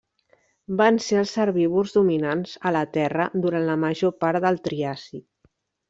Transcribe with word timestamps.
Van 0.79 0.97
ser 1.07 1.19
els 1.23 1.33
herbívors 1.43 1.93
dominants 1.99 2.55
a 2.71 2.73
la 2.79 2.83
Terra 2.99 3.31
durant 3.47 3.71
la 3.71 3.79
major 3.87 4.19
part 4.25 4.45
del 4.49 4.63
Triàsic. 4.71 5.29